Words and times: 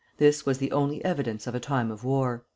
This 0.17 0.47
was 0.47 0.57
the 0.57 0.71
only 0.71 1.05
evidence 1.05 1.45
of 1.45 1.53
a 1.53 1.59
time 1.59 1.91
of 1.91 2.03
war." 2.03 2.43